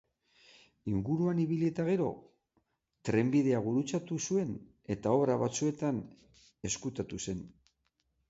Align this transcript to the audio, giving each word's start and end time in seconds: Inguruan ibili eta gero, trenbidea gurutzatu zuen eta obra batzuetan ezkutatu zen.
Inguruan 0.91 1.41
ibili 1.43 1.67
eta 1.71 1.83
gero, 1.89 2.07
trenbidea 3.09 3.59
gurutzatu 3.67 4.17
zuen 4.27 4.57
eta 4.95 5.13
obra 5.19 5.35
batzuetan 5.43 5.99
ezkutatu 6.71 7.21
zen. 7.29 7.45